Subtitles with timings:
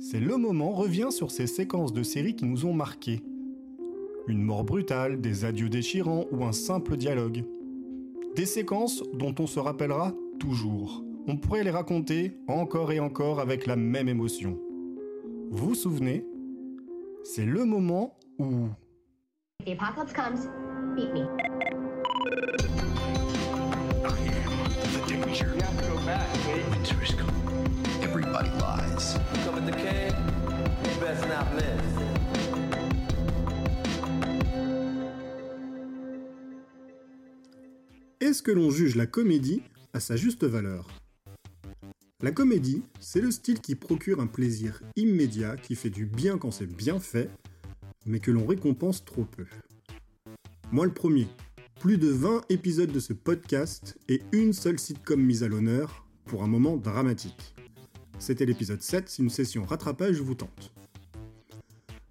[0.00, 3.20] C'est le moment revient sur ces séquences de séries qui nous ont marqués.
[4.28, 7.44] Une mort brutale, des adieux déchirants ou un simple dialogue.
[8.36, 11.02] Des séquences dont on se rappellera toujours.
[11.26, 14.58] On pourrait les raconter encore et encore avec la même émotion.
[15.50, 16.24] Vous vous souvenez?
[17.24, 18.68] C'est le moment où...
[19.66, 20.48] The apocalypse comes,
[20.94, 21.26] beat me.
[25.08, 25.46] The danger.
[25.56, 26.70] You have to go back, Wade.
[26.70, 27.47] Winter is coming.
[28.10, 29.18] Everybody lies.
[29.44, 30.14] Come at the cave.
[30.82, 31.84] You best not miss.
[38.20, 40.88] Est-ce que l'on juge la comédie à sa juste valeur?
[42.22, 46.50] La comédie, c'est le style qui procure un plaisir immédiat, qui fait du bien quand
[46.50, 47.28] c'est bien fait,
[48.06, 49.44] mais que l'on récompense trop peu.
[50.72, 51.28] Moi le premier,
[51.78, 56.42] plus de 20 épisodes de ce podcast et une seule sitcom mise à l'honneur pour
[56.42, 57.54] un moment dramatique.
[58.18, 60.72] C'était l'épisode 7, si une session rattrapage vous tente.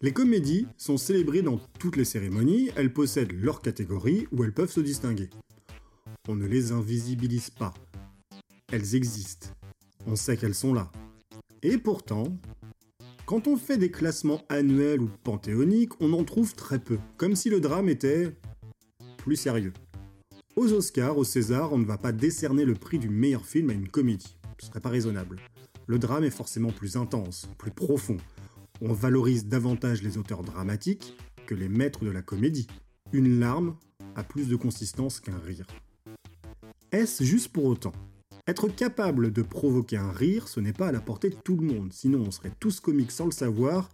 [0.00, 4.70] Les comédies sont célébrées dans toutes les cérémonies, elles possèdent leur catégorie où elles peuvent
[4.70, 5.28] se distinguer.
[6.28, 7.74] On ne les invisibilise pas.
[8.70, 9.48] Elles existent.
[10.06, 10.92] On sait qu'elles sont là.
[11.62, 12.36] Et pourtant,
[13.26, 17.50] quand on fait des classements annuels ou panthéoniques, on en trouve très peu, comme si
[17.50, 18.36] le drame était
[19.16, 19.72] plus sérieux.
[20.54, 23.72] Aux Oscars, au César, on ne va pas décerner le prix du meilleur film à
[23.72, 24.36] une comédie.
[24.60, 25.40] Ce serait pas raisonnable.
[25.88, 28.18] Le drame est forcément plus intense, plus profond.
[28.82, 32.66] On valorise davantage les auteurs dramatiques que les maîtres de la comédie.
[33.12, 33.74] Une larme
[34.14, 35.66] a plus de consistance qu'un rire.
[36.92, 37.94] Est-ce juste pour autant?
[38.46, 41.66] Être capable de provoquer un rire, ce n'est pas à la portée de tout le
[41.66, 43.90] monde, sinon on serait tous comiques sans le savoir,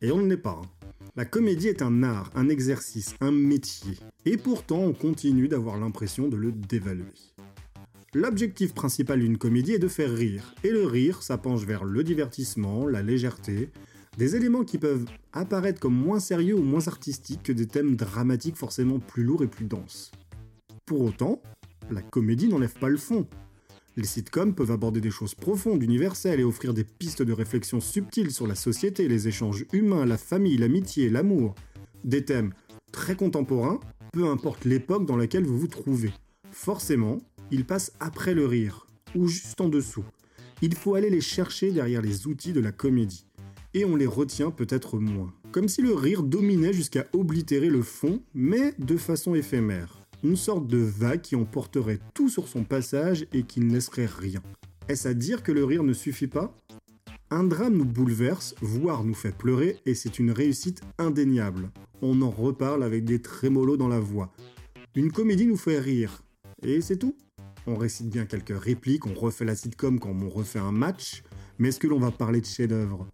[0.00, 0.60] et on ne l'est pas.
[0.62, 0.70] hein.
[1.16, 6.28] La comédie est un art, un exercice, un métier, et pourtant on continue d'avoir l'impression
[6.28, 7.14] de le dévaluer.
[8.18, 12.86] L'objectif principal d'une comédie est de faire rire, et le rire, ça vers le divertissement,
[12.86, 13.68] la légèreté,
[14.16, 18.56] des éléments qui peuvent apparaître comme moins sérieux ou moins artistiques que des thèmes dramatiques
[18.56, 20.12] forcément plus lourds et plus denses.
[20.86, 21.42] Pour autant,
[21.90, 23.26] la comédie n'enlève pas le fond.
[23.98, 28.30] Les sitcoms peuvent aborder des choses profondes, universelles et offrir des pistes de réflexion subtiles
[28.30, 31.54] sur la société, les échanges humains, la famille, l'amitié, l'amour.
[32.02, 32.54] Des thèmes
[32.92, 33.78] très contemporains,
[34.14, 36.14] peu importe l'époque dans laquelle vous vous trouvez.
[36.50, 37.18] Forcément,
[37.50, 40.04] ils passent après le rire, ou juste en dessous.
[40.62, 43.26] Il faut aller les chercher derrière les outils de la comédie.
[43.74, 45.32] Et on les retient peut-être moins.
[45.52, 50.66] Comme si le rire dominait jusqu'à oblitérer le fond, mais de façon éphémère une sorte
[50.66, 54.42] de vague qui emporterait tout sur son passage et qui ne laisserait rien.
[54.88, 56.54] Est-ce à dire que le rire ne suffit pas?
[57.30, 61.70] Un drame nous bouleverse, voire nous fait pleurer, et c'est une réussite indéniable.
[62.02, 64.32] On en reparle avec des trémolos dans la voix.
[64.94, 66.22] Une comédie nous fait rire,
[66.62, 67.16] et c'est tout.
[67.66, 71.22] On récite bien quelques répliques, on refait la sitcom comme on refait un match,
[71.58, 73.08] mais est-ce que l'on va parler de chef-d'œuvre?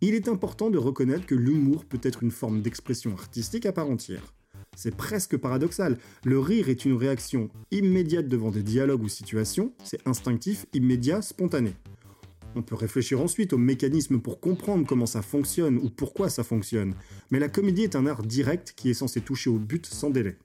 [0.00, 3.88] Il est important de reconnaître que l'humour peut être une forme d'expression artistique à part
[3.88, 4.34] entière.
[4.76, 5.98] C'est presque paradoxal.
[6.24, 11.72] Le rire est une réaction immédiate devant des dialogues ou situations, c'est instinctif, immédiat, spontané.
[12.54, 16.94] On peut réfléchir ensuite aux mécanismes pour comprendre comment ça fonctionne ou pourquoi ça fonctionne,
[17.30, 20.36] mais la comédie est un art direct qui est censé toucher au but sans délai.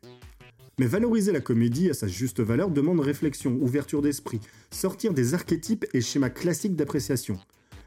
[0.82, 4.40] Mais valoriser la comédie à sa juste valeur demande réflexion, ouverture d'esprit,
[4.72, 7.38] sortir des archétypes et schémas classiques d'appréciation.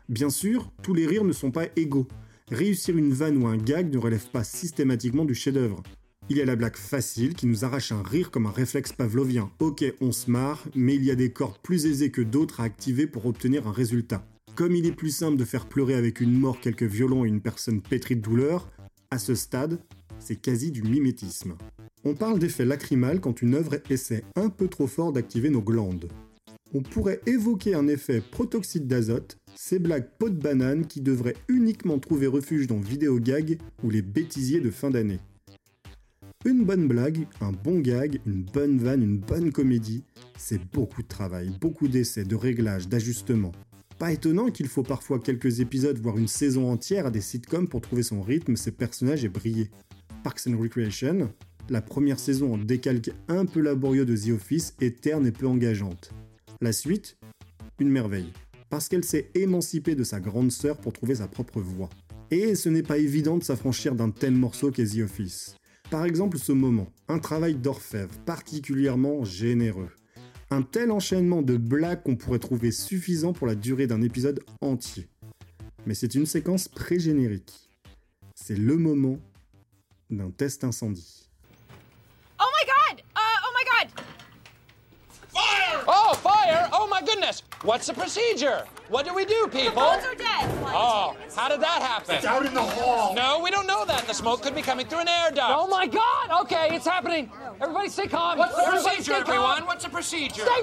[0.09, 2.07] Bien sûr, tous les rires ne sont pas égaux.
[2.53, 5.83] Réussir une vanne ou un gag ne relève pas systématiquement du chef-d'œuvre.
[6.29, 9.51] Il y a la blague facile qui nous arrache un rire comme un réflexe pavlovien.
[9.59, 12.63] Ok, on se marre, mais il y a des cordes plus aisées que d'autres à
[12.63, 14.25] activer pour obtenir un résultat.
[14.55, 17.41] Comme il est plus simple de faire pleurer avec une mort, quelques violons et une
[17.41, 18.71] personne pétrie de douleur,
[19.11, 19.81] à ce stade,
[20.21, 21.57] c'est quasi du mimétisme.
[22.07, 26.09] On parle d'effet lacrymal quand une œuvre essaie un peu trop fort d'activer nos glandes.
[26.75, 31.99] On pourrait évoquer un effet protoxyde d'azote, ces blagues peau de banane qui devraient uniquement
[31.99, 35.21] trouver refuge dans vidéo gag ou les bêtisiers de fin d'année.
[36.45, 40.05] Une bonne blague, un bon gag, une bonne vanne, une bonne comédie,
[40.37, 43.53] c'est beaucoup de travail, beaucoup d'essais, de réglages, d'ajustements.
[43.99, 47.81] Pas étonnant qu'il faut parfois quelques épisodes, voire une saison entière à des sitcoms pour
[47.81, 49.71] trouver son rythme, ses personnages et briller.
[50.23, 51.31] Parks and Recreation,
[51.71, 55.47] la première saison en décalque un peu laborieux de The Office est terne et peu
[55.47, 56.11] engageante.
[56.61, 57.17] La suite,
[57.79, 58.33] une merveille,
[58.69, 61.91] parce qu'elle s'est émancipée de sa grande sœur pour trouver sa propre voie.
[62.31, 65.57] Et ce n'est pas évident de s'affranchir d'un tel morceau qu'est The Office.
[65.91, 69.91] Par exemple ce moment, un travail d'orfèvre particulièrement généreux.
[70.51, 75.09] Un tel enchaînement de blagues qu'on pourrait trouver suffisant pour la durée d'un épisode entier.
[75.87, 77.71] Mais c'est une séquence pré-générique.
[78.35, 79.19] C'est le moment
[80.11, 81.24] d'un test incendie.
[86.95, 87.43] My goodness!
[87.63, 88.65] What's the procedure?
[88.89, 89.53] What do we do, people?
[89.53, 89.83] The people?
[89.83, 90.49] bones are dead.
[90.67, 92.15] Oh, How did that happen?
[92.15, 93.15] It's out in the hall.
[93.17, 94.07] No, we don't know that.
[94.07, 95.53] The smoke could be coming through an air duct.
[95.59, 96.43] Oh my God!
[96.43, 97.33] Okay, it's happening.
[97.61, 98.39] Everybody, stay calm.
[98.39, 99.23] What's the Everybody procedure, calm.
[99.23, 99.67] everyone?
[99.67, 100.43] What's the procedure?
[100.43, 100.63] Stay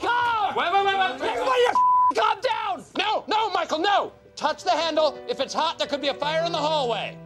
[0.00, 0.54] calm.
[0.54, 1.30] Wait, wait, wait, wait.
[1.30, 1.60] Everybody,
[2.14, 2.84] calm down.
[2.98, 4.12] No, no, Michael, no.
[4.36, 5.18] Touch the handle.
[5.30, 7.16] If it's hot, there could be a fire in the hallway.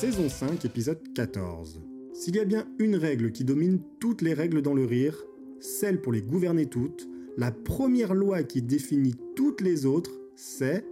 [0.00, 1.82] Saison 5, épisode 14.
[2.14, 5.14] S'il y a bien une règle qui domine toutes les règles dans le rire,
[5.60, 7.06] celle pour les gouverner toutes,
[7.36, 10.86] la première loi qui définit toutes les autres, c'est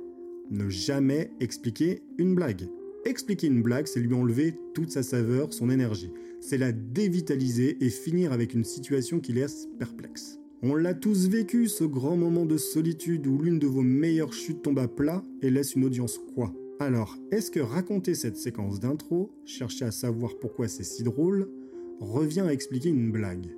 [0.50, 2.68] ne jamais expliquer une blague.
[3.06, 6.12] Expliquer une blague, c'est lui enlever toute sa saveur, son énergie.
[6.42, 10.38] C'est la dévitaliser et finir avec une situation qui laisse perplexe.
[10.60, 14.60] On l'a tous vécu, ce grand moment de solitude où l'une de vos meilleures chutes
[14.60, 16.52] tombe à plat et laisse une audience quoi?
[16.80, 21.50] Alors, est-ce que raconter cette séquence d'intro, chercher à savoir pourquoi c'est si drôle,
[21.98, 23.48] revient à expliquer une blague?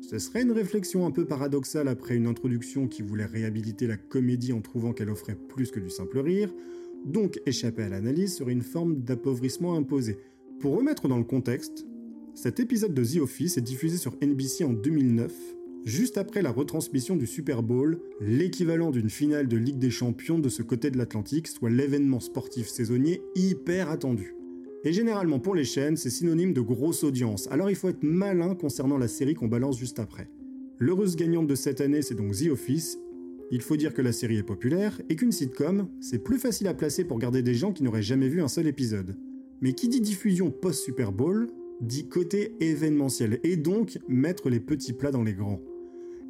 [0.00, 4.54] Ce serait une réflexion un peu paradoxale après une introduction qui voulait réhabiliter la comédie
[4.54, 6.50] en trouvant qu'elle offrait plus que du simple rire,
[7.04, 10.16] donc échapper à l'analyse serait une forme d'appauvrissement imposé.
[10.58, 11.86] Pour remettre dans le contexte,
[12.34, 15.30] cet épisode de The Office est diffusé sur NBC en 2009,
[15.84, 20.48] juste après la retransmission du Super Bowl, l'équivalent d'une finale de Ligue des Champions de
[20.48, 24.34] ce côté de l'Atlantique, soit l'événement sportif saisonnier hyper attendu.
[24.84, 28.54] Et généralement pour les chaînes, c'est synonyme de grosse audience, alors il faut être malin
[28.54, 30.28] concernant la série qu'on balance juste après.
[30.78, 32.98] L'heureuse gagnante de cette année, c'est donc The Office.
[33.52, 36.74] Il faut dire que la série est populaire et qu'une sitcom, c'est plus facile à
[36.74, 39.16] placer pour garder des gens qui n'auraient jamais vu un seul épisode.
[39.60, 41.46] Mais qui dit diffusion post-Super Bowl,
[41.80, 45.60] dit côté événementiel, et donc mettre les petits plats dans les grands.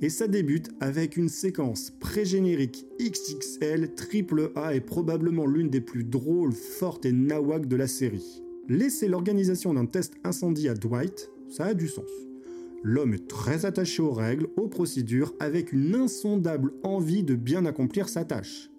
[0.02, 6.02] Et ça débute avec une séquence pré-générique XXL triple A et probablement l'une des plus
[6.02, 8.43] drôles, fortes et nawak de la série.
[8.69, 12.10] Laisser l'organisation d'un test incendie à Dwight, ça a du sens.
[12.82, 18.08] L'homme est très attaché aux règles, aux procédures, avec une insondable envie de bien accomplir
[18.08, 18.70] sa tâche.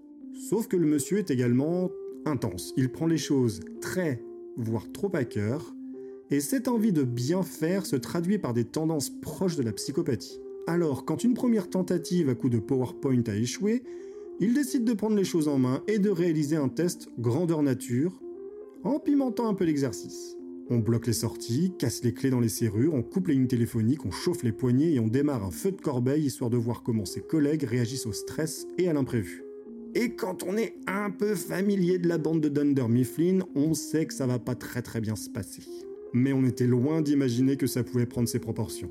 [0.49, 1.89] Sauf que le monsieur est également
[2.25, 2.73] intense.
[2.75, 4.21] Il prend les choses très,
[4.57, 5.73] voire trop à cœur,
[6.31, 10.42] et cette envie de bien faire se traduit par des tendances proches de la psychopathie.
[10.65, 13.83] Alors, quand une première tentative à coup de PowerPoint a échoué,
[14.39, 18.17] il décide de prendre les choses en main et de réaliser un test grandeur nature,
[18.83, 20.37] en pimentant un peu l'exercice.
[20.69, 24.05] On bloque les sorties, casse les clés dans les serrures, on coupe les lignes téléphoniques,
[24.05, 27.05] on chauffe les poignets et on démarre un feu de corbeille histoire de voir comment
[27.05, 29.43] ses collègues réagissent au stress et à l'imprévu.
[29.95, 34.05] Et quand on est un peu familier de la bande de Dunder Mifflin, on sait
[34.05, 35.63] que ça va pas très très bien se passer.
[36.13, 38.89] Mais on était loin d'imaginer que ça pouvait prendre ses proportions.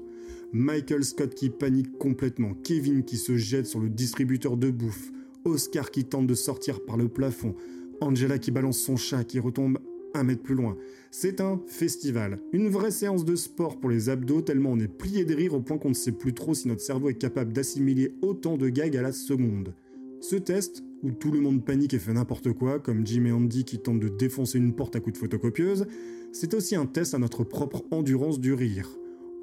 [0.52, 5.12] Michael Scott qui panique complètement, Kevin qui se jette sur le distributeur de bouffe,
[5.44, 7.54] Oscar qui tente de sortir par le plafond,
[8.00, 9.78] Angela qui balance son chat qui retombe
[10.14, 10.76] un mètre plus loin.
[11.10, 15.24] C'est un festival, une vraie séance de sport pour les abdos tellement on est plié
[15.24, 18.14] de rire au point qu'on ne sait plus trop si notre cerveau est capable d'assimiler
[18.22, 19.74] autant de gags à la seconde.
[20.20, 23.64] Ce test, où tout le monde panique et fait n'importe quoi, comme Jim et Andy
[23.64, 25.86] qui tentent de défoncer une porte à coups de photocopieuse,
[26.32, 28.88] c'est aussi un test à notre propre endurance du rire.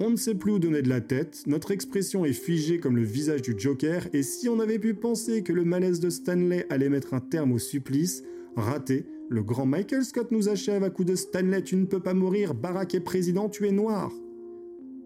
[0.02, 3.02] On ne sait plus où donner de la tête, notre expression est figée comme le
[3.02, 6.88] visage du Joker, et si on avait pu penser que le malaise de Stanley allait
[6.88, 8.22] mettre un terme au supplice,
[8.56, 12.14] raté, le grand Michael Scott nous achève à coup de Stanley, tu ne peux pas
[12.14, 14.10] mourir, Barack est président, tu es noir.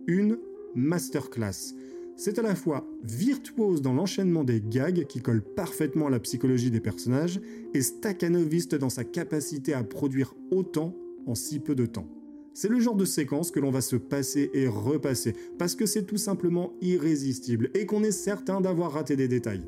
[0.06, 0.38] Une
[0.76, 1.74] masterclass.
[2.14, 6.70] C'est à la fois virtuose dans l'enchaînement des gags qui collent parfaitement à la psychologie
[6.70, 7.40] des personnages
[7.74, 10.94] et staccanoviste dans sa capacité à produire autant
[11.26, 12.06] en si peu de temps.
[12.54, 16.04] C'est le genre de séquence que l'on va se passer et repasser, parce que c'est
[16.04, 19.66] tout simplement irrésistible et qu'on est certain d'avoir raté des détails.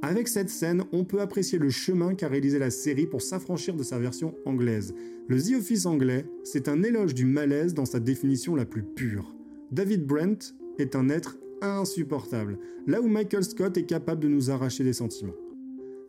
[0.00, 3.82] Avec cette scène, on peut apprécier le chemin qu'a réalisé la série pour s'affranchir de
[3.82, 4.94] sa version anglaise.
[5.28, 9.36] Le The Office anglais, c'est un éloge du malaise dans sa définition la plus pure.
[9.70, 14.84] David Brent est un être insupportable, là où Michael Scott est capable de nous arracher
[14.84, 15.36] des sentiments.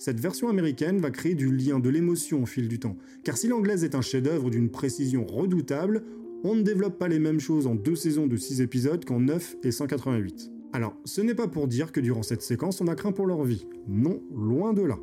[0.03, 2.98] Cette version américaine va créer du lien, de l'émotion au fil du temps.
[3.24, 6.03] Car si l'anglaise est un chef-d'œuvre d'une précision redoutable,
[6.43, 9.55] on ne développe pas les mêmes choses en deux saisons de 6 épisodes qu'en 9
[9.63, 10.51] et 188.
[10.74, 13.45] Alors, ce n'est pas pour dire que durant cette séquence, on a craint pour leur
[13.45, 13.65] vie.
[13.88, 15.00] Non, loin de là.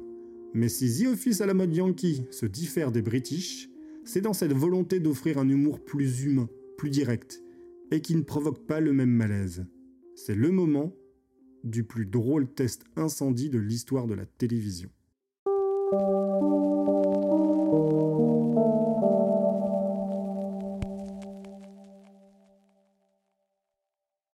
[0.52, 3.70] Mais si The Office à la mode Yankee se diffère des British,
[4.04, 7.42] c'est dans cette volonté d'offrir un humour plus humain, plus direct,
[7.90, 9.64] et qui ne provoque pas le même malaise.
[10.14, 10.92] C'est le moment
[11.64, 14.90] du plus drôle test incendie de l'histoire de la télévision.